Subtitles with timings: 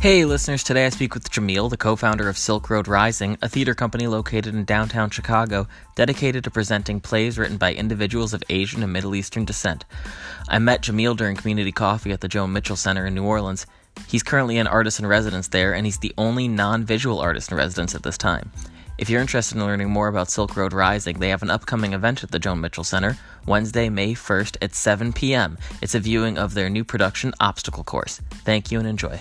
[0.00, 3.50] Hey, listeners, today I speak with Jamil, the co founder of Silk Road Rising, a
[3.50, 8.82] theater company located in downtown Chicago dedicated to presenting plays written by individuals of Asian
[8.82, 9.84] and Middle Eastern descent.
[10.48, 13.66] I met Jamil during community coffee at the Joan Mitchell Center in New Orleans.
[14.08, 17.58] He's currently an artist in residence there, and he's the only non visual artist in
[17.58, 18.50] residence at this time.
[18.96, 22.24] If you're interested in learning more about Silk Road Rising, they have an upcoming event
[22.24, 25.58] at the Joan Mitchell Center, Wednesday, May 1st at 7 p.m.
[25.82, 28.22] It's a viewing of their new production, Obstacle Course.
[28.46, 29.20] Thank you and enjoy.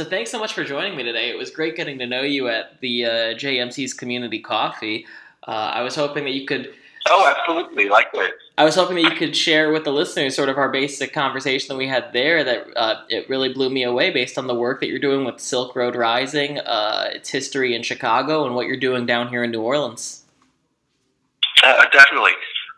[0.00, 1.28] So thanks so much for joining me today.
[1.28, 5.04] It was great getting to know you at the uh, JMC's Community Coffee.
[5.46, 6.72] Uh, I was hoping that you could.
[7.10, 8.30] Oh, absolutely, likewise.
[8.56, 11.68] I was hoping that you could share with the listeners sort of our basic conversation
[11.68, 12.42] that we had there.
[12.42, 15.38] That uh, it really blew me away based on the work that you're doing with
[15.38, 19.50] Silk Road Rising, uh, its history in Chicago, and what you're doing down here in
[19.50, 20.24] New Orleans.
[21.62, 22.32] Uh, definitely.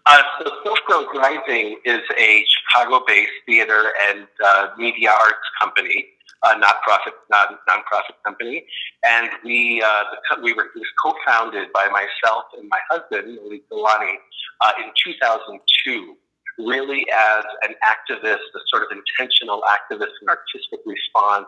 [0.06, 6.08] Uh, so Silk Road Rising is a Chicago-based theater and uh, media arts company
[6.44, 8.64] a not-profit non, non-profit company,
[9.06, 14.18] and we uh, the, we were was co-founded by myself and my husband Malik Gillani
[14.60, 16.16] uh, in 2002,
[16.58, 21.46] really as an activist, a sort of intentional activist and artistic response.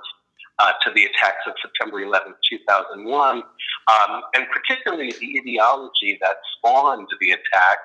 [0.60, 3.42] Uh, to the attacks of September 11, 2001, um,
[4.36, 7.78] and particularly the ideology that spawned the attack,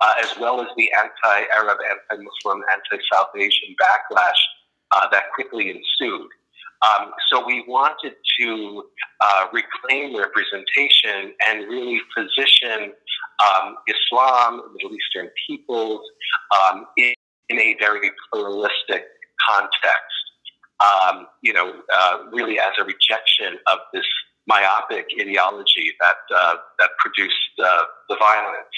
[0.00, 4.40] uh, as well as the anti-Arab, anti-Muslim, anti-South Asian backlash
[4.90, 6.28] uh, that quickly ensued.
[6.86, 8.84] Um, so we wanted to
[9.20, 12.92] uh, reclaim representation and really position
[13.42, 16.00] um, Islam, Middle Eastern peoples,
[16.54, 17.14] um, in,
[17.48, 19.04] in, a very pluralistic
[19.48, 19.72] context.
[20.80, 24.06] Um, you know, uh, really as a rejection of this
[24.46, 28.74] myopic ideology that uh, that produced uh, the violence.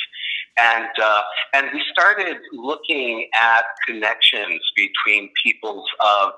[0.58, 1.22] And, uh,
[1.54, 6.32] and we started looking at connections between peoples of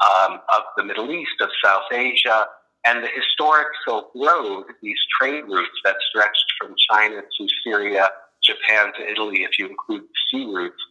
[0.00, 2.46] um, of the Middle East, of South Asia,
[2.84, 8.08] and the historic Silk Road, these trade routes that stretched from China to Syria,
[8.42, 10.82] Japan to Italy, if you include the sea routes,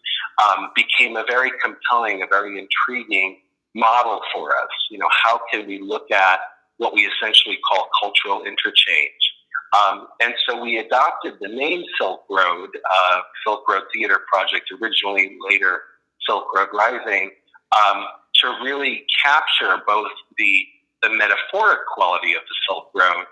[0.44, 3.40] um, became a very compelling, a very intriguing
[3.73, 4.69] model for us.
[4.91, 6.40] You know, how can we look at
[6.78, 9.12] what we essentially call cultural interchange?
[9.75, 15.38] Um, and so we adopted the name Silk Road, uh, Silk Road Theater Project, originally
[15.50, 15.81] later
[16.28, 17.31] Silk Road Rising,
[17.75, 18.06] um,
[18.42, 20.66] to really capture both the
[21.03, 23.25] the metaphoric quality of the Silk Road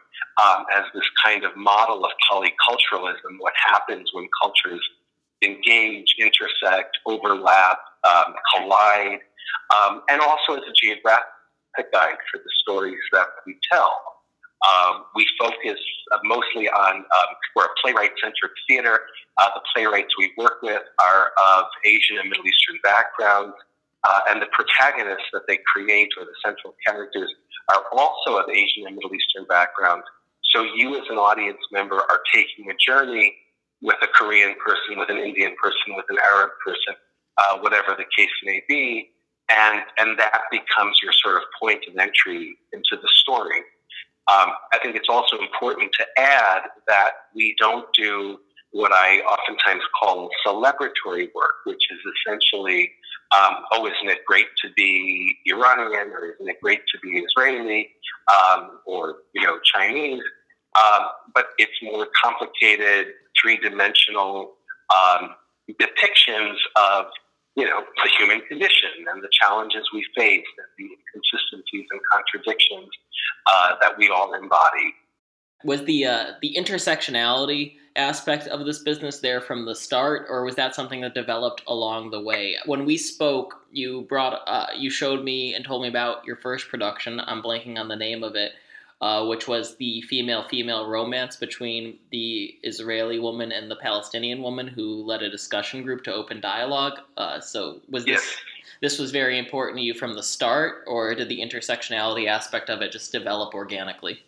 [0.43, 4.81] um, as this kind of model of polyculturalism, what happens when cultures
[5.41, 9.19] engage, intersect, overlap, um, collide,
[9.75, 11.25] um, and also as a geographic
[11.91, 13.91] guide for the stories that we tell.
[14.65, 15.79] Um, we focus
[16.11, 19.01] uh, mostly on, um, we're a playwright-centric theater.
[19.37, 23.55] Uh, the playwrights we work with are of Asian and Middle Eastern backgrounds
[24.07, 27.31] uh, and the protagonists that they create or the central characters
[27.69, 30.03] are also of Asian and Middle Eastern background.
[30.53, 33.35] So you as an audience member are taking a journey
[33.81, 36.95] with a Korean person, with an Indian person, with an Arab person,
[37.37, 39.09] uh, whatever the case may be,
[39.49, 43.59] and and that becomes your sort of point of entry into the story.
[44.27, 48.39] Um, I think it's also important to add that we don't do
[48.71, 52.91] what I oftentimes call celebratory work, which is essentially
[53.33, 57.89] um, oh, isn't it great to be Iranian, or isn't it great to be Israeli,
[58.31, 60.21] um, or you know Chinese?
[60.75, 63.07] Um, but it's more complicated,
[63.41, 64.51] three-dimensional
[64.93, 65.35] um,
[65.71, 67.05] depictions of
[67.55, 72.89] you know the human condition and the challenges we face, and the inconsistencies and contradictions
[73.47, 74.93] uh, that we all embody.
[75.63, 80.55] Was the uh, the intersectionality aspect of this business there from the start, or was
[80.55, 82.57] that something that developed along the way?
[82.65, 86.67] When we spoke, you brought, uh, you showed me and told me about your first
[86.67, 87.21] production.
[87.21, 88.51] I'm blanking on the name of it,
[89.01, 95.03] uh, which was the female-female romance between the Israeli woman and the Palestinian woman who
[95.05, 96.99] led a discussion group to open dialogue.
[97.15, 98.21] Uh, so was this?
[98.21, 98.37] Yes.
[98.81, 102.81] This was very important to you from the start, or did the intersectionality aspect of
[102.81, 104.19] it just develop organically?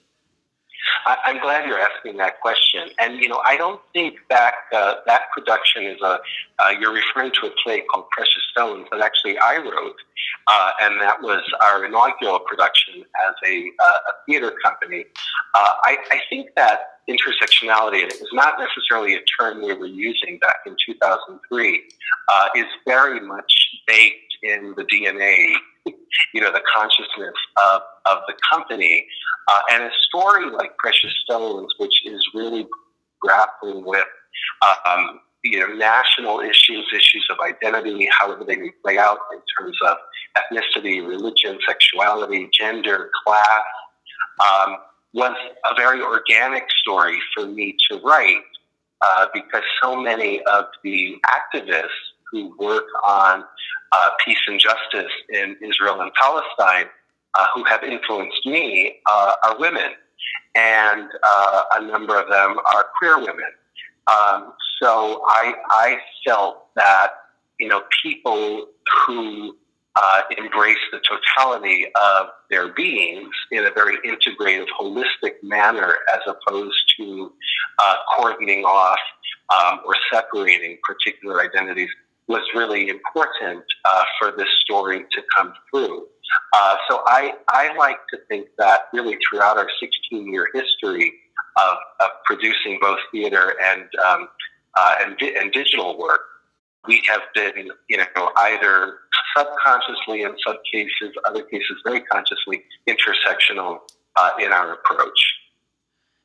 [1.06, 2.90] I, am glad you're asking that question.
[3.00, 6.20] And, you know, I don't think that uh, that production is a,
[6.60, 9.96] uh, you're referring to a play called Precious Stones that actually I wrote.
[10.48, 15.06] Uh, and that was our inaugural production as a, uh, a theater company.
[15.54, 16.80] Uh, I, I think that
[17.10, 21.84] intersectionality, and it was not necessarily a term we were using back in 2003,
[22.30, 23.54] uh, is very much
[23.88, 25.54] baked in the DNA
[26.34, 29.08] you know, the consciousness of, of the company.
[29.50, 32.68] Uh, and a story like Precious Stones, which is really
[33.22, 34.06] grappling with
[34.86, 39.98] um, you know, national issues, issues of identity, however they play out in terms of
[40.38, 43.62] ethnicity, religion, sexuality, gender, class,
[44.42, 44.78] um,
[45.14, 45.36] was
[45.72, 48.42] a very organic story for me to write
[49.02, 51.88] uh, because so many of the activists
[52.32, 53.44] who work on
[53.92, 56.86] uh, peace and justice in Israel and Palestine,
[57.38, 59.92] uh, who have influenced me, uh, are women.
[60.56, 63.52] And uh, a number of them are queer women.
[64.08, 67.10] Um, so I, I felt that,
[67.60, 68.68] you know, people
[69.06, 69.56] who
[69.96, 76.78] uh, embrace the totality of their beings in a very integrative, holistic manner, as opposed
[76.98, 77.32] to
[77.84, 79.00] uh, cordoning off
[79.54, 81.90] um, or separating particular identities,
[82.28, 86.08] was really important uh, for this story to come through.
[86.54, 91.14] Uh, so I, I like to think that really throughout our 16 year history
[91.58, 94.28] of, of producing both theater and, um,
[94.78, 96.22] uh, and, and digital work,
[96.88, 99.00] we have been, you know, either
[99.36, 103.80] subconsciously in some cases, other cases very consciously intersectional
[104.16, 105.20] uh, in our approach.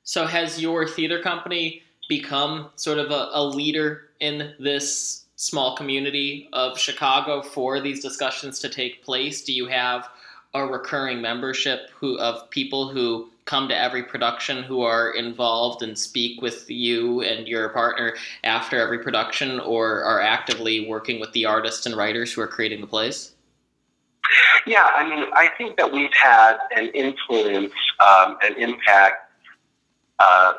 [0.05, 6.49] So has your theater company become sort of a, a leader in this small community
[6.53, 9.43] of Chicago for these discussions to take place?
[9.43, 10.09] Do you have
[10.55, 15.99] a recurring membership who of people who come to every production who are involved and
[15.99, 21.45] speak with you and your partner after every production or are actively working with the
[21.45, 23.33] artists and writers who are creating the plays?
[24.65, 29.29] Yeah, I mean, I think that we've had an influence, um, an impact
[30.21, 30.53] uh,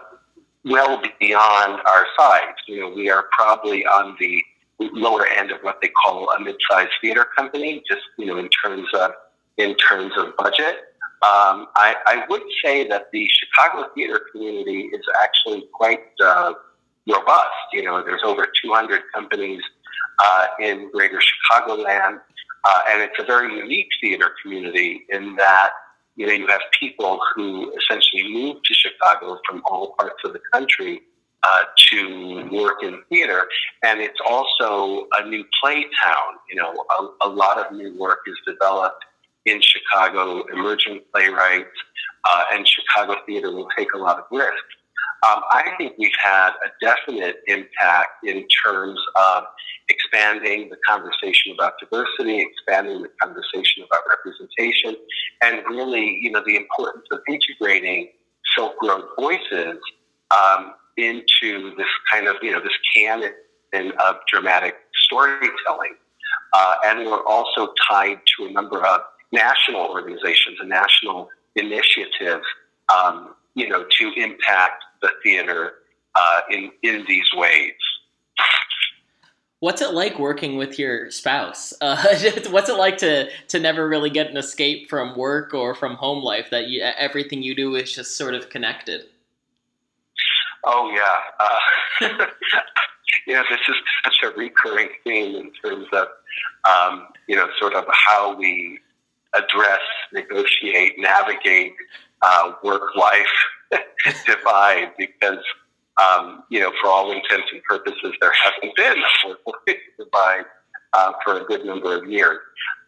[0.65, 2.55] well beyond our size.
[2.67, 4.43] You know, we are probably on the
[4.79, 8.87] lower end of what they call a mid-sized theater company, just you know, in terms
[8.93, 9.11] of
[9.57, 10.77] in terms of budget.
[11.21, 16.51] Um, I, I, would say that the Chicago theater community is actually quite uh,
[17.07, 17.47] robust.
[17.71, 19.61] You know, there's over 200 companies
[20.19, 22.19] uh, in Greater Chicagoland,
[22.65, 25.69] uh, and it's a very unique theater community in that
[26.17, 30.41] you know you have people who essentially move to Chicago from all parts of the
[30.51, 31.03] country
[31.43, 33.47] uh, to work in theater.
[33.83, 36.39] And it's also a new play town.
[36.49, 39.03] You know, a, a lot of new work is developed
[39.45, 41.77] in Chicago, emerging playwrights,
[42.31, 44.57] uh, and Chicago theater will take a lot of risks.
[45.29, 49.43] Um, I think we've had a definite impact in terms of
[49.87, 54.95] expanding the conversation about diversity, expanding the conversation about representation,
[55.41, 58.09] and really, you know, the importance of integrating
[58.55, 59.77] Silk Road voices
[60.31, 63.33] um, into this kind of, you know, this canon
[63.73, 64.75] of dramatic
[65.05, 65.95] storytelling.
[66.53, 69.01] Uh, and we're also tied to a number of
[69.31, 72.45] national organizations and national initiatives,
[72.95, 75.73] um, you know, to impact the theater
[76.15, 77.73] uh, in, in these ways.
[79.59, 81.73] What's it like working with your spouse?
[81.81, 81.95] Uh,
[82.49, 86.21] what's it like to to never really get an escape from work or from home
[86.21, 86.49] life?
[86.51, 89.05] That you, everything you do is just sort of connected.
[90.65, 92.27] Oh yeah, uh,
[93.27, 93.43] yeah.
[93.49, 96.07] This is such a recurring theme in terms of
[96.69, 98.79] um, you know sort of how we
[99.33, 99.81] address,
[100.13, 101.73] negotiate, navigate
[102.21, 103.25] uh, work-life
[104.25, 105.43] divide because
[106.01, 110.45] um, you know for all intents and purposes there hasn't been a work-life divide
[110.93, 112.39] uh, for a good number of years.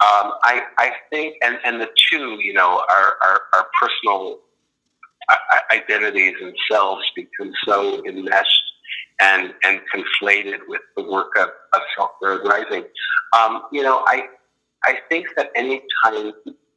[0.02, 4.40] Um, I, I think, and, and the two, you know, our, our, our personal
[5.72, 8.62] identities and selves become so enmeshed
[9.20, 12.84] and and conflated with the work of, of Silk Rising.
[13.38, 14.28] Um, you know, I
[14.84, 16.32] I think that any time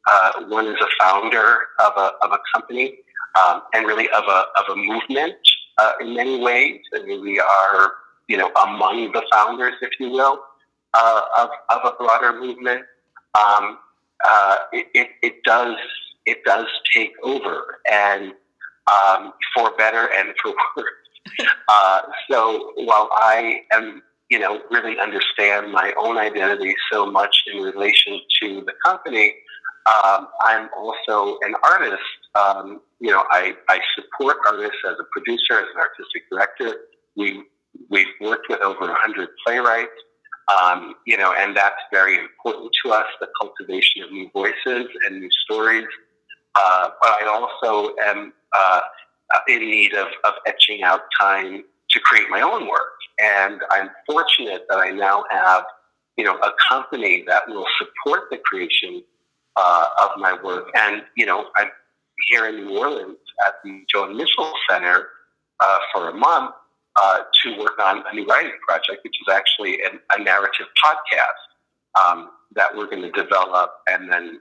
[0.09, 2.99] uh, one is a founder of a of a company
[3.43, 5.35] um, and really of a of a movement
[5.79, 7.93] uh, in many ways, I mean, we are
[8.27, 10.39] you know among the founders, if you will,
[10.93, 12.83] uh, of of a broader movement.
[13.39, 13.77] Um,
[14.27, 15.77] uh, it, it, it does
[16.29, 18.33] it does take over, and
[18.91, 20.89] um, for better and for worse.
[21.67, 27.61] uh, so while I am, you know, really understand my own identity so much in
[27.61, 29.33] relation to the company,
[29.87, 32.01] um, I'm also an artist.
[32.35, 36.75] Um, you know, I, I support artists as a producer, as an artistic director.
[37.15, 37.43] We
[37.89, 39.91] we've worked with over 100 playwrights.
[40.49, 45.19] Um, you know, and that's very important to us, the cultivation of new voices and
[45.19, 45.85] new stories.
[46.55, 48.81] Uh, but I also am uh,
[49.47, 52.93] in need of, of etching out time to create my own work.
[53.19, 55.63] And I'm fortunate that I now have,
[56.17, 59.03] you know, a company that will support the creation
[59.55, 60.69] uh, of my work.
[60.75, 61.69] And, you know, I'm
[62.27, 65.07] here in New Orleans at the Joan Mitchell Center
[65.59, 66.51] uh, for a month
[67.01, 71.99] uh, to work on a new writing project, which is actually an, a narrative podcast
[71.99, 73.71] um, that we're going to develop.
[73.87, 74.39] And then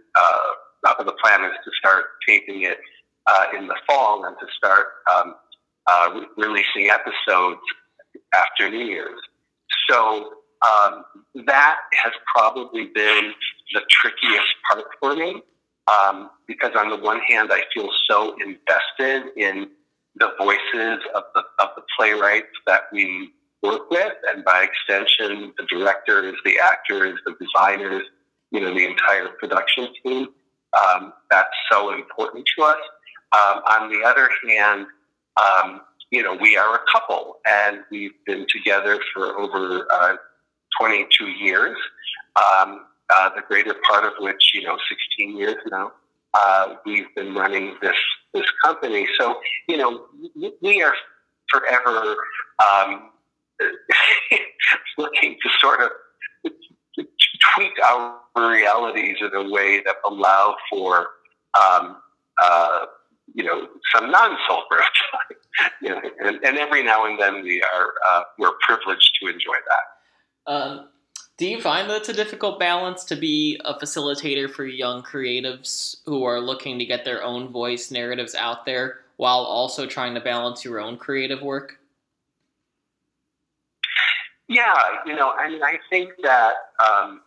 [0.86, 2.78] uh, the plan is to start taping it
[3.26, 5.34] uh, in the fall and to start um,
[5.86, 7.60] uh, re- releasing episodes
[8.34, 9.20] after New Year's.
[9.88, 10.32] So
[10.66, 11.04] um,
[11.46, 13.32] that has probably been
[13.72, 15.42] the trickiest part for me
[15.88, 19.68] um, because on the one hand, I feel so invested in
[20.16, 23.30] the voices of the, of the playwrights that we
[23.62, 28.02] work with, and by extension, the directors, the actors, the designers,
[28.50, 30.28] you know, the entire production team.
[30.74, 32.78] Um, that's so important to us.
[33.32, 34.86] Um, on the other hand,
[35.36, 40.16] um, you know, we are a couple, and we've been together for over uh,
[40.80, 41.76] 22 years.
[42.36, 44.76] Um, uh, the greater part of which, you know,
[45.18, 45.92] 16 years now,
[46.34, 47.96] uh, we've been running this
[48.34, 49.08] this company.
[49.18, 50.06] So, you know,
[50.62, 50.94] we are
[51.48, 52.16] forever
[52.66, 53.10] um,
[54.98, 55.90] looking to sort of
[57.54, 61.08] tweak our realities in a way that allow for,
[61.54, 61.96] um,
[62.42, 62.86] uh,
[63.34, 64.82] you know, some growth.
[65.82, 69.56] you know, and, and, every now and then we are uh, we're privileged to enjoy
[69.66, 70.52] that.
[70.52, 70.88] Um,
[71.36, 75.98] do you find that it's a difficult balance to be a facilitator for young creatives
[76.04, 80.20] who are looking to get their own voice narratives out there while also trying to
[80.20, 81.78] balance your own creative work?
[84.58, 84.74] Yeah,
[85.06, 87.20] you know, I mean, I think that um,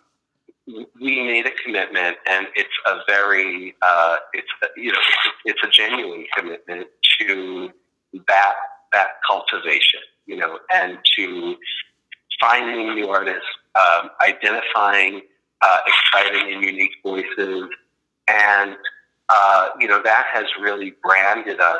[1.00, 5.00] we made a commitment, and it's a very, uh, it's you know,
[5.46, 6.88] it's a genuine commitment
[7.20, 7.72] to
[8.28, 8.54] that
[8.92, 11.56] that cultivation, you know, and to
[12.42, 15.22] finding new artists, um, identifying
[15.62, 17.64] uh, exciting and unique voices,
[18.28, 18.76] and
[19.30, 21.80] uh, you know that has really branded us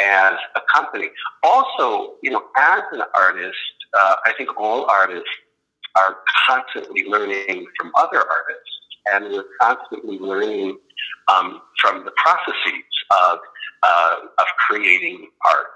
[0.00, 1.10] as a company.
[1.44, 3.56] Also, you know, as an artist,
[3.98, 5.28] uh, I think all artists
[5.98, 8.70] are constantly learning from other artists,
[9.12, 10.78] and we're constantly learning
[11.32, 13.38] um, from the processes of
[13.82, 15.72] uh, of creating art.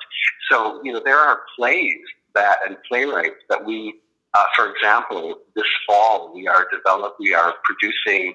[0.50, 1.96] So, you know, there are plays
[2.34, 3.94] that and playwrights that we
[4.36, 8.34] uh, for example, this fall we are develop we are producing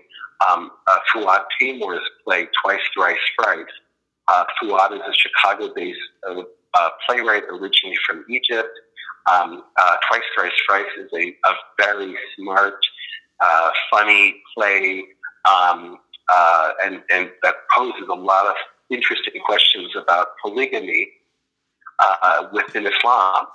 [0.50, 3.65] um, uh, Fouad Teymour's play Twice Thrice Frice.
[4.27, 6.41] Uh, Fuad is a Chicago-based uh,
[6.75, 8.69] uh, playwright originally from Egypt.
[9.31, 12.79] Um, uh, Twice Thrice Frice is a, a very smart,
[13.39, 15.03] uh, funny play,
[15.45, 15.97] um,
[16.33, 18.55] uh, and and that poses a lot of
[18.89, 21.09] interesting questions about polygamy
[21.99, 23.45] uh, within Islam.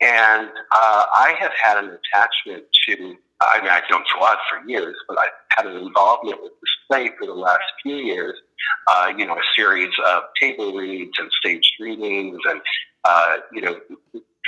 [0.00, 4.96] And uh, I have had an attachment to, I mean, I've known Fouad for years,
[5.08, 8.36] but I've had an involvement with this play for the last few years.
[8.86, 12.60] Uh, you know, a series of table reads and staged readings and,
[13.52, 13.78] you know,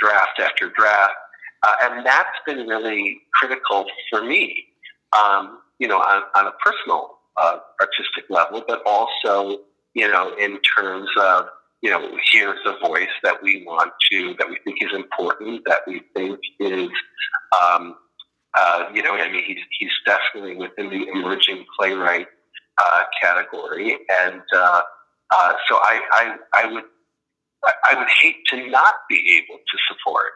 [0.01, 1.13] draft after draft.
[1.65, 4.65] Uh, and that's been really critical for me,
[5.17, 9.61] um, you know, on, on a personal uh, artistic level, but also,
[9.93, 11.47] you know, in terms of
[11.81, 15.81] you know, here's a voice that we want to, that we think is important, that
[15.85, 16.89] we think is,
[17.61, 17.95] um,
[18.57, 22.27] uh, you know, I mean, he's, he's definitely within the emerging playwright
[22.77, 23.97] uh, category.
[24.09, 24.81] And uh,
[25.31, 26.83] uh so I, I, I, would,
[27.63, 30.31] I would hate to not be able to support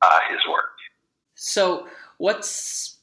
[0.00, 0.70] uh, his work.
[1.34, 1.88] So
[2.18, 2.98] what's,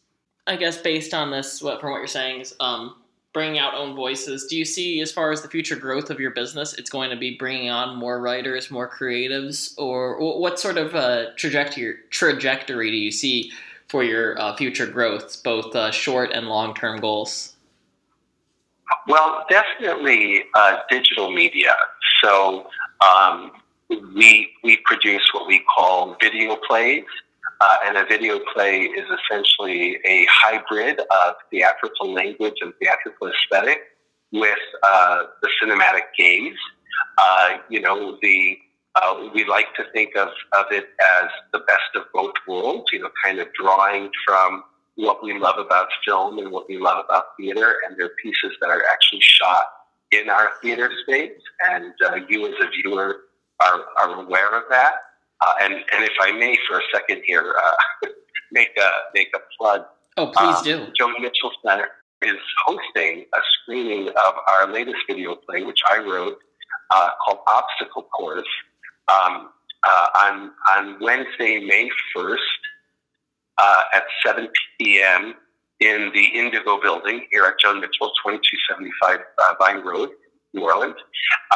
[0.48, 2.96] I guess, based on this, what, from what you're saying, is, um,
[3.34, 4.48] bringing out own voices.
[4.48, 7.16] Do you see, as far as the future growth of your business, it's going to
[7.16, 12.98] be bringing on more writers, more creatives, or what sort of uh, trajectory trajectory do
[12.98, 13.52] you see
[13.88, 17.56] for your uh, future growth, both uh, short and long term goals?
[19.08, 21.76] Well, definitely uh, digital media.
[22.24, 22.68] So
[23.06, 23.52] um,
[23.90, 27.06] we we produce what we call video plays.
[27.62, 33.80] Uh, and a video play is essentially a hybrid of theatrical language and theatrical aesthetic
[34.32, 34.58] with
[34.88, 36.56] uh, the cinematic gaze.
[37.18, 38.58] Uh, you know, the
[38.96, 40.90] uh, we like to think of, of it
[41.22, 44.64] as the best of both worlds, you know, kind of drawing from
[44.96, 48.70] what we love about film and what we love about theater, and they're pieces that
[48.70, 49.64] are actually shot
[50.12, 51.40] in our theater space,
[51.72, 53.22] and uh, you as a viewer
[53.62, 54.94] are, are aware of that.
[55.42, 58.08] Uh, and, and if I may, for a second here, uh,
[58.52, 59.86] make a make a plug.
[60.18, 60.88] Oh, please um, do.
[60.98, 61.88] Joan Mitchell Center
[62.22, 66.38] is hosting a screening of our latest video play, which I wrote,
[66.92, 68.48] uh, called Obstacle Course,
[69.08, 69.50] um,
[69.84, 72.42] uh, on on Wednesday, May first,
[73.58, 75.36] uh, at 7 p.m.
[75.80, 80.10] in the Indigo Building here at Joan Mitchell, 2275 uh, Bayou Road,
[80.54, 80.96] New Orleans,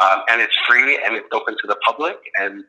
[0.00, 2.64] um, and it's free and it's open to the public and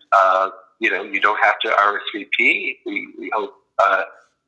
[0.80, 2.78] you know, you don't have to RSVP.
[2.86, 4.04] We, we hope uh,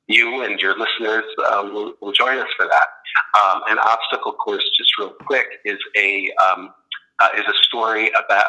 [0.08, 2.88] you and your listeners uh, will, will, join us for that.
[3.42, 6.74] Um, an obstacle course, just real quick, is a um,
[7.20, 8.46] uh, is a story about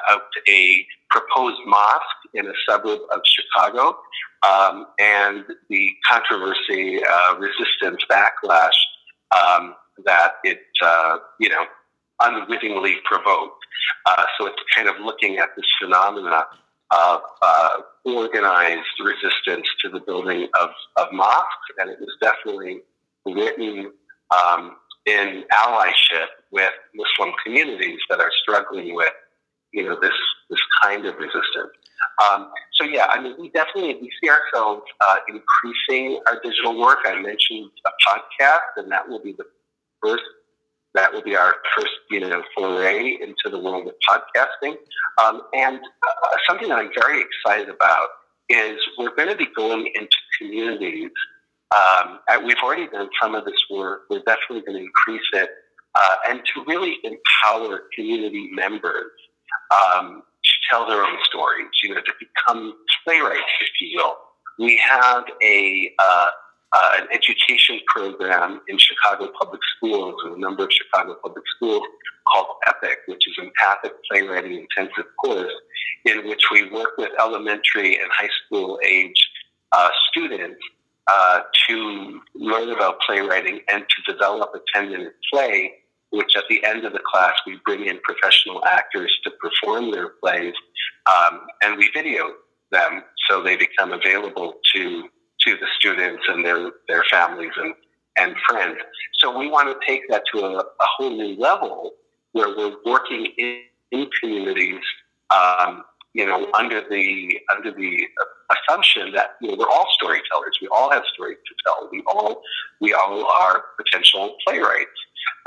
[0.49, 3.99] a proposed mosque in a suburb of Chicago
[4.47, 8.71] um, and the controversy, uh, resistance, backlash
[9.35, 11.65] um, that it, uh, you know,
[12.21, 13.65] unwittingly provoked.
[14.07, 16.45] Uh, so it's kind of looking at this phenomena
[16.91, 22.81] of uh, organized resistance to the building of, of mosques, and it was definitely
[23.27, 23.93] written
[24.45, 24.77] um,
[25.09, 29.13] in allyship with Muslim communities that are struggling with,
[29.73, 30.19] you know, this
[30.51, 31.73] this kind of resistance.
[32.25, 36.99] Um, so yeah, I mean, we definitely we see ourselves uh, increasing our digital work.
[37.07, 39.45] I mentioned a podcast, and that will be the
[40.03, 40.25] first.
[40.95, 44.75] That will be our first, you know, foray into the world of podcasting.
[45.23, 48.09] Um, and uh, something that I'm very excited about
[48.49, 51.11] is we're going to be going into communities.
[51.77, 54.03] Um, we've already done some of this work.
[54.09, 55.51] We're definitely going to increase it,
[55.95, 59.11] uh, and to really empower community members
[59.75, 64.17] um, to tell their own stories, you know, to become playwrights, if you will.
[64.59, 66.31] We have a uh,
[66.73, 71.83] uh, an education program in Chicago Public Schools, in a number of Chicago Public Schools,
[72.31, 75.53] called EPIC, which is Empathic Playwriting Intensive Course,
[76.05, 79.31] in which we work with elementary and high school age
[79.73, 80.61] uh, students
[81.11, 85.73] uh, to learn about playwriting and to develop a 10 minute play
[86.11, 90.11] which at the end of the class we bring in professional actors to perform their
[90.23, 90.55] plays,
[91.07, 92.33] um, and we video
[92.71, 95.09] them so they become available to
[95.41, 97.75] to the students and their their families and
[98.17, 98.79] and friends.
[99.21, 101.93] So we want to take that to a, a whole new level
[102.33, 103.63] where we're working in,
[103.93, 104.81] in communities,
[105.31, 105.85] um,
[106.15, 108.07] you know, under the under the
[108.51, 110.59] assumption that you know, we're all storytellers.
[110.61, 111.89] We all have stories to tell.
[111.93, 112.43] We all
[112.81, 114.91] we all are potential playwrights.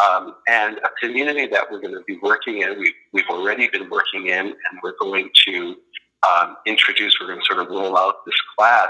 [0.04, 3.90] Um, and a community that we're going to be working in, we've, we've already been
[3.90, 5.76] working in, and we're going to
[6.28, 8.90] um, introduce, we're going to sort of roll out this class,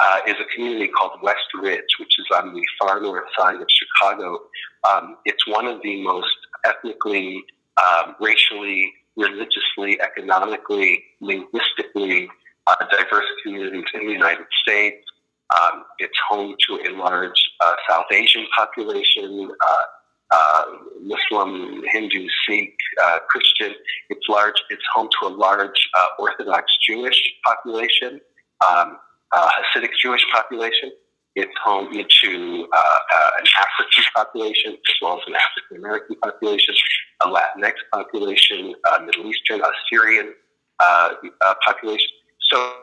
[0.00, 3.66] uh, is a community called West Ridge, which is on the far north side of
[3.68, 4.40] Chicago.
[4.88, 7.42] Um, it's one of the most ethnically,
[7.80, 12.28] um, racially, religiously, economically, linguistically
[12.66, 15.04] uh, diverse communities in the United States.
[15.54, 19.82] Um, it's home to a large uh, South Asian population, uh,
[20.30, 20.64] uh,
[21.02, 23.74] Muslim, Hindu, Sikh, uh, Christian.
[24.08, 24.54] It's large.
[24.70, 28.20] It's home to a large uh, Orthodox Jewish population,
[28.66, 28.96] um,
[29.34, 30.92] Hasidic Jewish population.
[31.34, 36.74] It's home to uh, uh, an African population as well as an African American population,
[37.22, 40.34] a Latinx population, a Middle Eastern, a Assyrian
[41.64, 42.10] population.
[42.50, 42.74] So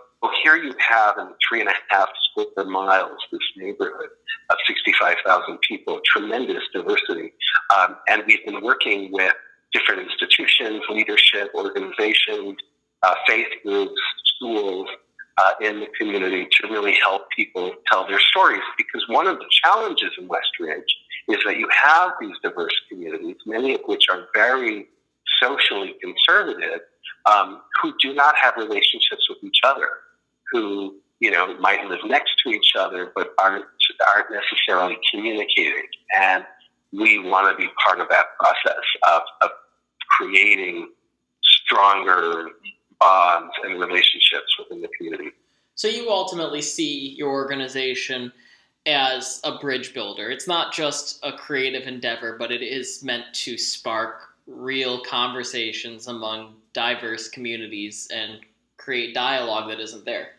[0.44, 4.10] here you have in three and a half square miles this neighborhood
[4.50, 7.34] of 65,000 people, tremendous diversity.
[7.76, 9.34] Um, and we've been working with
[9.74, 12.58] different institutions, leadership, organizations,
[13.04, 14.02] uh, faith groups,
[14.36, 14.88] schools
[15.38, 18.62] uh, in the community to really help people tell their stories.
[18.78, 20.96] Because one of the challenges in West Ridge
[21.28, 24.88] is that you have these diverse communities, many of which are very
[25.42, 26.82] socially conservative,
[27.26, 29.90] um, who do not have relationships with each other
[30.52, 33.66] who you know might live next to each other but aren't
[34.14, 35.84] aren't necessarily communicating
[36.18, 36.44] and
[36.92, 39.52] we want to be part of that process of, of
[40.10, 40.90] creating
[41.44, 42.50] stronger
[43.00, 45.32] bonds and relationships within the community
[45.80, 48.34] so you ultimately see your organization
[48.86, 53.58] as a bridge builder it's not just a creative endeavor but it is meant to
[53.58, 58.40] spark real conversations among diverse communities and
[58.78, 60.32] create dialogue that isn't there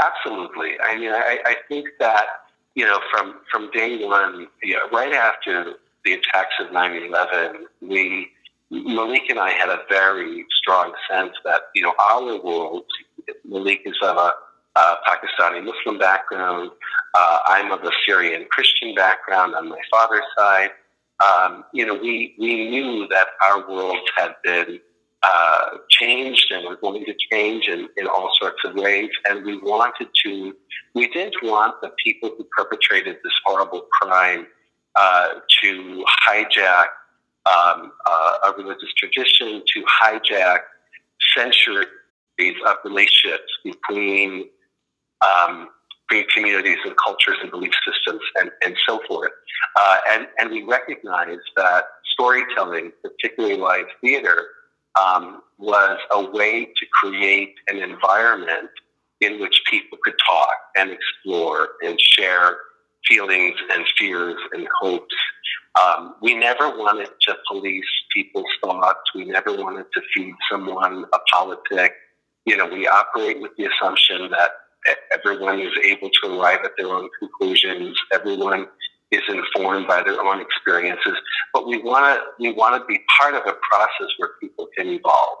[0.00, 0.72] Absolutely.
[0.82, 2.26] I mean, I, I think that,
[2.74, 5.74] you know, from, from day one, you know, right after
[6.04, 8.30] the attacks of 9-11, we,
[8.70, 12.84] Malik and I had a very strong sense that, you know, our world,
[13.44, 14.32] Malik is of a
[15.06, 16.70] Pakistani Muslim background.
[17.14, 20.70] Uh, I'm of a Syrian Christian background on my father's side.
[21.22, 24.80] Um, you know, we, we knew that our worlds had been
[25.22, 29.10] uh, changed and we're going to change in, in all sorts of ways.
[29.28, 30.56] And we wanted to,
[30.94, 34.46] we didn't want the people who perpetrated this horrible crime
[34.96, 35.28] uh,
[35.62, 36.86] to hijack
[37.46, 40.60] um, uh, a religious tradition, to hijack
[42.66, 44.48] of relationships between
[45.24, 45.68] um,
[46.08, 49.30] between communities and cultures and belief systems and, and so forth.
[49.78, 54.48] Uh, and, and we recognize that storytelling, particularly live theater,
[55.00, 58.68] um, was a way to create an environment
[59.20, 62.58] in which people could talk and explore and share
[63.08, 65.14] feelings and fears and hopes.
[65.80, 69.00] Um, we never wanted to police people's thoughts.
[69.14, 71.94] We never wanted to feed someone a politic.
[72.44, 74.50] You know, we operate with the assumption that
[75.12, 77.96] everyone is able to arrive at their own conclusions.
[78.12, 78.66] Everyone
[79.12, 81.14] is informed by their own experiences.
[81.52, 84.88] But we want to we want to be part of a process where people can
[84.88, 85.38] evolve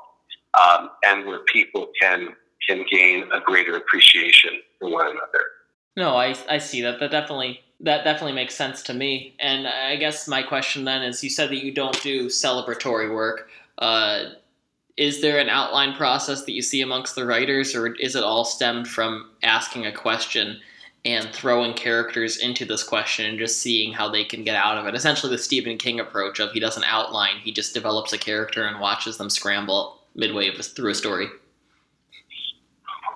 [0.60, 2.28] um, and where people can
[2.68, 5.44] can gain a greater appreciation for one another.
[5.96, 7.00] No, I, I see that.
[7.00, 9.34] That definitely that definitely makes sense to me.
[9.40, 13.48] And I guess my question then is: you said that you don't do celebratory work.
[13.78, 14.24] Uh,
[14.96, 18.44] is there an outline process that you see amongst the writers, or is it all
[18.44, 20.60] stemmed from asking a question
[21.04, 24.86] and throwing characters into this question and just seeing how they can get out of
[24.86, 24.94] it?
[24.94, 28.80] Essentially, the Stephen King approach of he doesn't outline, he just develops a character and
[28.80, 31.28] watches them scramble midway through a story.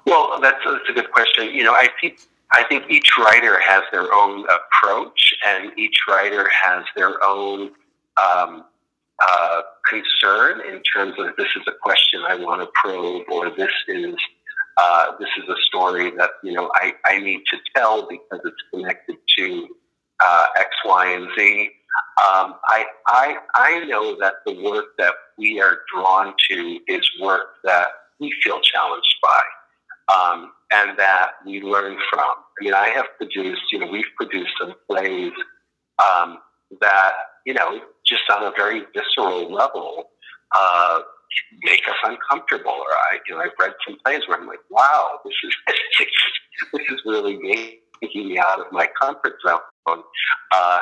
[0.07, 1.53] Well, that's, that's a good question.
[1.53, 2.21] You know, I think
[2.53, 7.73] I think each writer has their own approach, and each writer has their own
[8.17, 8.65] um,
[9.19, 13.73] uh, concern in terms of this is a question I want to probe, or this
[13.89, 14.15] is
[14.77, 18.63] uh, this is a story that you know I, I need to tell because it's
[18.73, 19.69] connected to
[20.25, 21.71] uh, X, Y, and Z.
[22.19, 27.57] Um, I, I I know that the work that we are drawn to is work
[27.65, 27.89] that
[28.21, 29.41] we feel challenged by
[30.15, 32.21] um, and that we learn from.
[32.21, 35.33] I mean, I have produced, you know, we've produced some plays
[35.99, 36.39] um,
[36.81, 37.13] that,
[37.47, 40.11] you know, just on a very visceral level,
[40.55, 41.01] uh,
[41.63, 42.73] make us uncomfortable.
[42.73, 45.57] Or I, you know, I've read some plays where I'm like, wow, this is
[46.73, 47.39] this is really
[48.03, 50.03] making me out of my comfort zone.
[50.53, 50.81] Uh,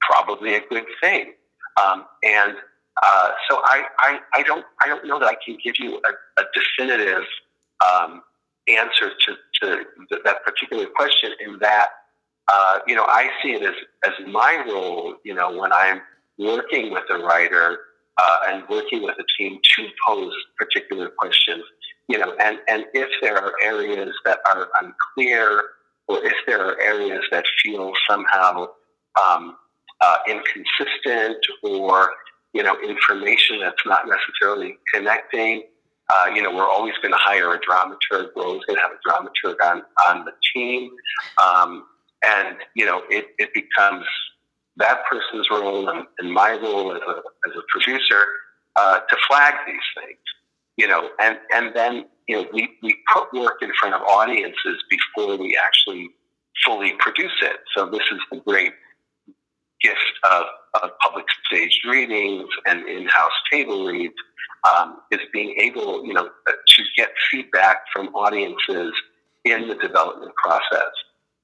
[0.00, 1.32] probably a good thing.
[1.82, 2.56] Um, and
[3.02, 6.40] uh, so I, I, I don't I don't know that I can give you a,
[6.40, 7.24] a definitive
[7.88, 8.22] um,
[8.68, 9.84] answer to, to
[10.24, 11.88] that particular question in that,
[12.48, 13.74] uh, you know, I see it as,
[14.04, 16.00] as my role, you know, when I'm
[16.38, 17.78] working with a writer
[18.20, 21.62] uh, and working with a team to pose particular questions,
[22.08, 25.62] you know, and, and if there are areas that are unclear
[26.08, 28.66] or if there are areas that feel somehow
[29.22, 29.56] um,
[30.00, 32.10] uh, inconsistent or,
[32.52, 35.62] you know, information that's not necessarily connecting,
[36.12, 38.30] uh, you know, we're always going to hire a dramaturg.
[38.34, 40.90] We're always going to have a dramaturg on, on the team.
[41.42, 41.86] Um,
[42.24, 44.06] and, you know, it, it becomes
[44.76, 47.16] that person's role and, and my role as a,
[47.48, 48.24] as a producer
[48.76, 50.18] uh, to flag these things,
[50.76, 54.82] you know, and, and then, you know, we, we put work in front of audiences
[54.88, 56.08] before we actually
[56.64, 57.56] fully produce it.
[57.76, 58.72] So this is the great
[59.82, 59.98] gift
[60.30, 60.44] of,
[60.82, 64.14] of public stage readings and in-house table reads
[64.72, 68.92] um, is being able, you know, to get feedback from audiences
[69.44, 70.92] in the development process.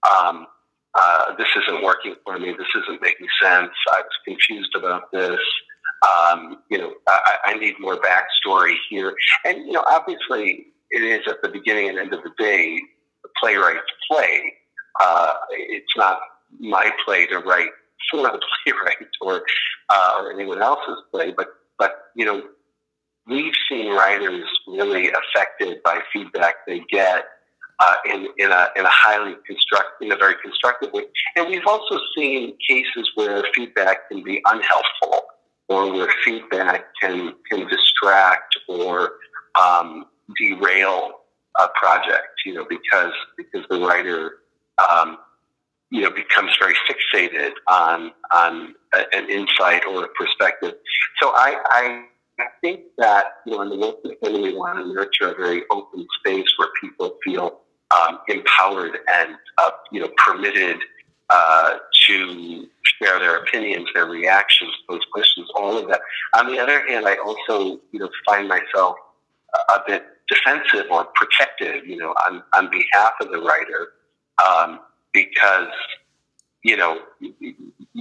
[0.08, 0.46] Um,
[0.94, 2.54] uh, this isn't working for me.
[2.56, 3.70] This isn't making sense.
[3.92, 5.40] I was confused about this.
[6.02, 9.14] Um, you know, I, I, need more backstory here.
[9.44, 12.80] And, you know, obviously it is at the beginning and end of the day,
[13.24, 14.54] the playwright's play.
[15.00, 16.20] Uh, it's not
[16.60, 17.70] my play to write
[18.10, 19.42] for the playwright or,
[19.88, 21.48] uh, or anyone else's play, but,
[21.80, 22.42] but, you know,
[23.26, 27.24] we've seen writers really affected by feedback they get
[27.80, 31.04] uh, in, in, a, in a highly construct, in a very constructive way.
[31.36, 35.22] And we've also seen cases where feedback can be unhelpful
[35.68, 39.12] or where feedback can, can distract or
[39.60, 41.12] um, derail
[41.58, 44.38] a project, you know, because, because the writer,
[44.90, 45.18] um,
[45.90, 50.74] you know, becomes very fixated on, on a, an insight or a perspective.
[51.20, 52.04] So I, I
[52.40, 55.64] I think that, you know, in the work that we want to nurture a very
[55.72, 57.62] open space where people feel
[57.96, 60.78] um, empowered and, uh, you know, permitted
[61.30, 66.00] uh, to share their opinions, their reactions, those questions, all of that.
[66.34, 68.96] On the other hand, I also, you know, find myself
[69.74, 73.88] a bit defensive or protective, you know, on, on behalf of the writer,
[74.46, 74.80] um,
[75.12, 75.68] because,
[76.64, 77.54] you know, you,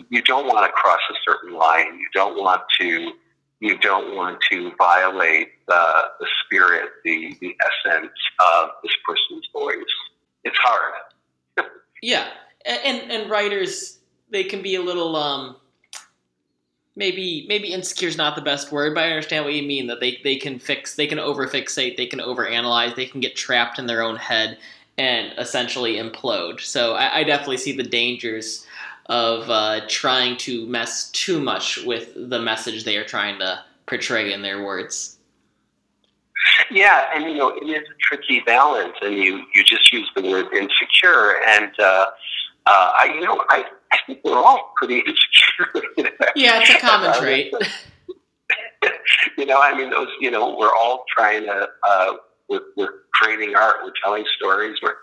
[0.10, 1.98] you don't want to cross a certain line.
[2.00, 3.14] You don't want to,
[3.60, 9.76] you don't want to violate the, the spirit, the, the essence of this person's voice.
[10.44, 10.94] It's hard.
[12.02, 12.28] yeah,
[12.66, 13.98] and and writers
[14.30, 15.56] they can be a little um,
[16.96, 19.88] maybe maybe insecure is not the best word, but I understand what you mean.
[19.88, 23.80] That they they can fix, they can overfixate, they can overanalyze, they can get trapped
[23.80, 24.58] in their own head
[24.98, 26.60] and essentially implode.
[26.60, 28.66] So I, I definitely see the dangers
[29.10, 34.34] of uh, trying to mess too much with the message they are trying to portray
[34.34, 35.18] in their words.
[36.70, 40.22] Yeah, and you know it is a tricky balance, and you you just use the
[40.22, 42.06] word insecure, and uh,
[42.66, 46.14] uh, I you know I I think we're all pretty insecure.
[46.36, 47.54] yeah, it's a common trait.
[49.38, 51.70] you know, I mean, those you know we're all trying to.
[52.50, 54.96] We're, we're creating art, we're telling stories, we're,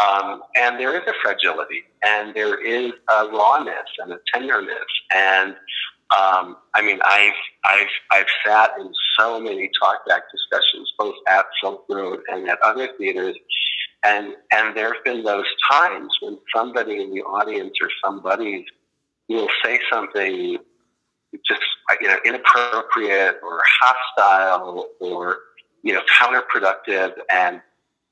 [0.00, 5.56] um, and there is a fragility, and there is a rawness and a tenderness, and
[6.16, 7.32] um, I mean, I've
[7.64, 12.88] I've I've sat in so many talkback discussions, both at Silk Road and at other
[12.96, 13.36] theaters,
[14.04, 18.64] and and there have been those times when somebody in the audience or somebody
[19.28, 20.58] will say something
[21.44, 21.60] just
[22.00, 25.38] you know inappropriate or hostile or
[25.82, 27.60] you know counterproductive, and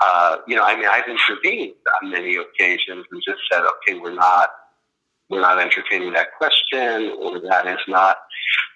[0.00, 4.14] uh, you know, I mean, I've intervened on many occasions and just said, okay, we're
[4.14, 4.50] not
[5.30, 8.18] we're not entertaining that question, or that is not.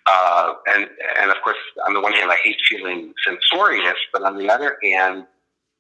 [0.07, 0.89] Uh, and
[1.21, 4.77] and of course, on the one hand, I hate feeling censorious, but on the other
[4.83, 5.27] hand,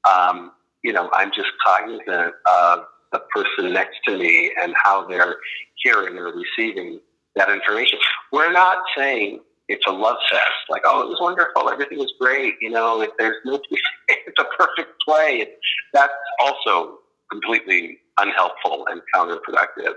[0.09, 5.37] um, you know, I'm just cognizant of the person next to me and how they're
[5.83, 7.01] hearing or receiving
[7.37, 7.99] that information.
[8.33, 12.55] We're not saying it's a love fest, like oh, it was wonderful, everything was great.
[12.61, 13.61] You know, if there's no,
[14.09, 15.47] it's a perfect play.
[15.93, 16.99] That's also
[17.31, 19.95] completely unhelpful and counterproductive.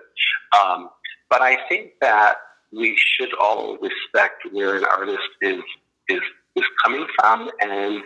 [0.57, 0.89] Um,
[1.29, 2.35] but I think that
[2.73, 5.61] we should all respect where an artist is
[6.09, 6.21] is
[6.55, 8.01] is coming from, and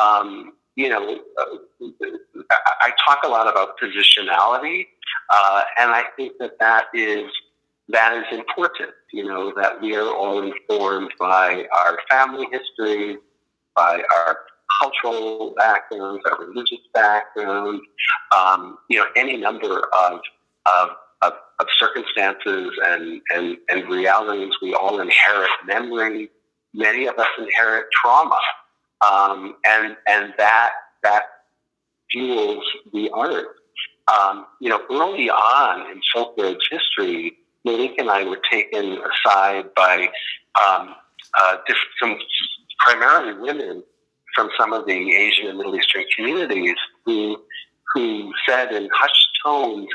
[0.00, 1.84] um, you know, uh,
[2.80, 4.86] I talk a lot about positionality,
[5.28, 7.24] uh, and I think that that is
[7.92, 8.90] that is important.
[9.12, 13.18] You know, that we are all informed by our family history,
[13.74, 14.38] by our
[14.80, 17.82] cultural backgrounds, our religious backgrounds,
[18.36, 20.20] um, you know, any number of,
[20.66, 20.88] of,
[21.22, 24.52] of, of, circumstances and, and, and realities.
[24.62, 26.30] We all inherit memory.
[26.72, 28.38] Many of us inherit trauma.
[29.10, 30.70] Um, and, and that,
[31.02, 31.24] that
[32.10, 33.48] fuels the art.
[34.08, 39.74] Um, you know, early on in Silk Road's history, Monique and I were taken aside
[39.74, 40.08] by
[40.66, 40.94] um,
[41.38, 41.56] uh,
[42.00, 42.18] some
[42.78, 43.82] primarily women
[44.34, 47.36] from some of the Asian and Middle Eastern communities who
[47.92, 49.88] who said in hushed tones,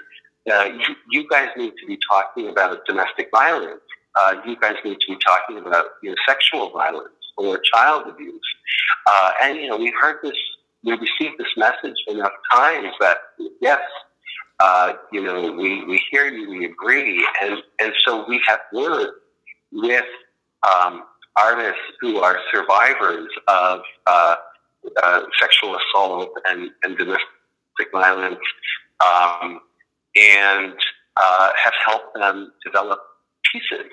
[0.52, 3.82] uh, you, you, guys need to be talking about domestic violence.
[4.16, 8.42] Uh, you guys need to be talking about you know, sexual violence or child abuse.
[9.08, 10.36] Uh, and, you know, we've heard this,
[10.84, 13.18] we received this message enough times that,
[13.62, 13.82] yes,
[14.60, 17.26] uh, you know, we, we hear you, we agree.
[17.42, 19.20] And, and so we have worked
[19.72, 20.06] with
[20.64, 21.04] um,
[21.40, 24.36] artists who are survivors of uh,
[25.04, 27.22] uh, sexual assault and, and domestic
[27.92, 28.40] violence,
[29.06, 29.60] um,
[30.16, 30.74] and
[31.18, 33.00] uh, have helped them develop
[33.52, 33.92] pieces.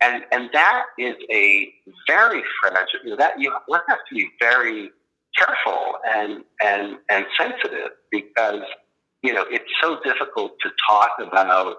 [0.00, 1.72] And and that is a
[2.06, 3.16] very fragile.
[3.16, 4.90] That you have to be very
[5.36, 8.62] careful and and and sensitive because
[9.28, 11.76] you know it's so difficult to talk about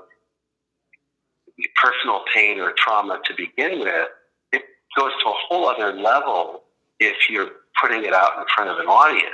[1.81, 4.07] personal pain or trauma to begin with
[4.51, 4.63] It
[4.95, 6.63] goes to a whole other level
[6.99, 7.49] if you're
[7.81, 9.33] putting it out in front of an audience.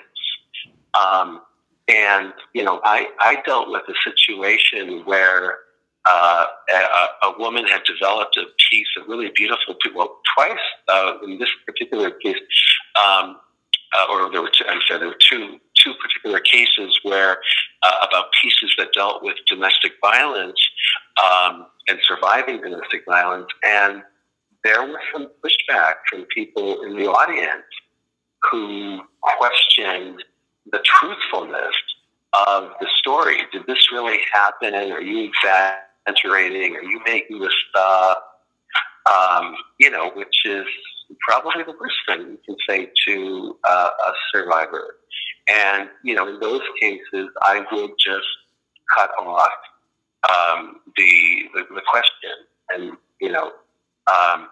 [0.94, 1.42] Um,
[1.88, 5.58] and, you know, I, I dealt with a situation where
[6.06, 11.38] uh, a, a, woman had developed a piece of really beautiful, well, twice uh, in
[11.40, 12.36] this particular case,
[12.96, 13.38] um,
[13.94, 17.38] uh, or there were two, I'm sorry, there were two, two particular cases where
[17.84, 20.60] uh, about pieces that dealt with domestic violence
[21.24, 23.48] um, and surviving domestic violence.
[23.64, 24.02] And
[24.64, 27.64] there was some pushback from people in the audience
[28.52, 30.24] who questioned
[30.72, 31.76] the truthfulness
[32.48, 33.38] of the story.
[33.52, 34.74] Did this really happen?
[34.74, 36.76] Are you exaggerating?
[36.76, 38.18] Are you making this stuff?
[39.06, 40.66] Um, you know, which is
[41.28, 44.96] probably the worst thing you can say to uh, a survivor.
[45.50, 48.28] And, you know, in those cases, I would just
[48.94, 49.50] cut off
[50.30, 52.32] um, the, the, the question
[52.70, 53.52] and, you know,
[54.12, 54.50] um,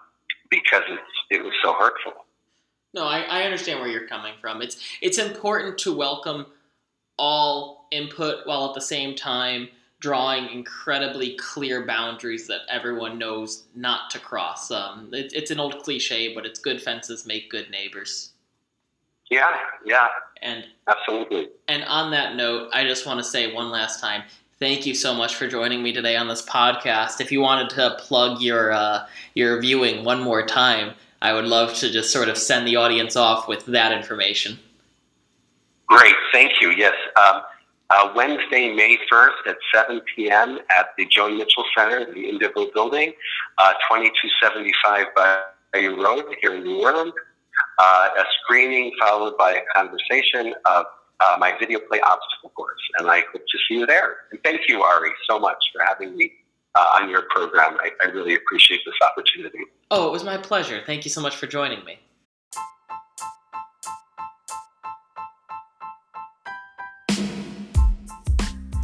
[0.50, 0.84] because
[1.30, 2.14] it was so hurtful.
[2.94, 4.62] No, I, I understand where you're coming from.
[4.62, 6.46] It's it's important to welcome
[7.18, 14.10] all input while at the same time drawing incredibly clear boundaries that everyone knows not
[14.12, 14.70] to cross.
[14.70, 18.33] Um, it, it's an old cliche, but it's good fences make good neighbors.
[19.30, 19.56] Yeah,
[19.86, 20.08] yeah,
[20.42, 21.50] and absolutely.
[21.68, 24.24] And on that note, I just want to say one last time,
[24.60, 27.20] thank you so much for joining me today on this podcast.
[27.20, 31.74] If you wanted to plug your uh, your viewing one more time, I would love
[31.76, 34.60] to just sort of send the audience off with that information.
[35.88, 36.72] Great, thank you.
[36.72, 37.42] Yes, um,
[37.90, 40.60] uh, Wednesday, May first at seven p.m.
[40.78, 43.14] at the Joan Mitchell Center, in the Indigo Building,
[43.58, 47.14] uh, twenty two seventy five Bayou Road here in New Orleans,
[47.80, 50.86] uh, a screening followed by a conversation of
[51.20, 52.80] uh, my video play obstacle course.
[52.98, 54.18] And I hope to see you there.
[54.32, 56.34] And thank you, Ari, so much for having me
[56.76, 57.78] uh, on your program.
[57.80, 59.60] I, I really appreciate this opportunity.
[59.92, 60.82] Oh, it was my pleasure.
[60.86, 62.00] Thank you so much for joining me.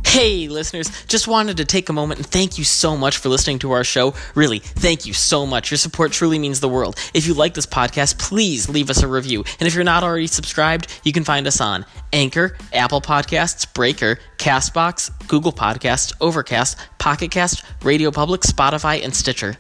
[0.10, 3.60] Hey, listeners, just wanted to take a moment and thank you so much for listening
[3.60, 4.16] to our show.
[4.34, 5.70] Really, thank you so much.
[5.70, 6.98] Your support truly means the world.
[7.14, 9.44] If you like this podcast, please leave us a review.
[9.60, 14.18] And if you're not already subscribed, you can find us on Anchor, Apple Podcasts, Breaker,
[14.40, 19.58] Castbox, Google Podcasts, Overcast, Pocket Cast, Radio Public, Spotify, and Stitcher.